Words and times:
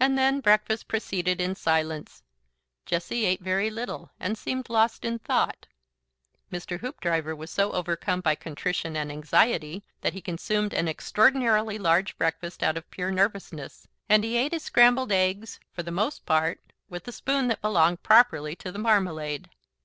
And 0.00 0.18
then 0.18 0.40
breakfast 0.40 0.88
proceeded 0.88 1.40
in 1.40 1.54
silence. 1.54 2.24
Jessie 2.84 3.24
ate 3.26 3.40
very 3.40 3.70
little, 3.70 4.10
and 4.18 4.36
seemed 4.36 4.68
lost 4.68 5.04
in 5.04 5.20
thought. 5.20 5.68
Mr. 6.50 6.80
Hoopdriver 6.80 7.36
was 7.36 7.48
so 7.52 7.70
overcome 7.70 8.20
by 8.22 8.34
contrition 8.34 8.96
and 8.96 9.12
anxiety 9.12 9.84
that 10.00 10.14
he 10.14 10.20
consumed 10.20 10.74
an 10.74 10.88
extraordinarily 10.88 11.78
large 11.78 12.18
breakfast 12.18 12.64
out 12.64 12.76
of 12.76 12.90
pure 12.90 13.12
nervousness, 13.12 13.86
and 14.08 14.24
ate 14.24 14.50
his 14.50 14.64
scrambled 14.64 15.12
eggs 15.12 15.60
for 15.70 15.84
the 15.84 15.92
most 15.92 16.26
part 16.26 16.60
with 16.88 17.04
the 17.04 17.12
spoon 17.12 17.46
that 17.46 17.62
belonged 17.62 18.02
properly 18.02 18.56
to 18.56 18.72
the 18.72 18.80
marmalade. 18.80 19.48